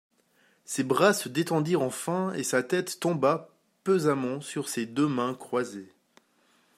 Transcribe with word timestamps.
Ses 0.65 0.83
bras 0.83 1.13
se 1.13 1.29
détendirent 1.29 1.83
enfin 1.83 2.33
et 2.33 2.41
sa 2.41 2.63
tête 2.63 2.99
tomba 2.99 3.49
pesamment 3.83 4.41
sur 4.41 4.67
ses 4.67 4.87
deux 4.87 5.07
mains 5.07 5.35
croisées. 5.35 5.93